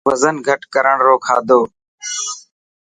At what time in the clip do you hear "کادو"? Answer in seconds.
1.25-1.61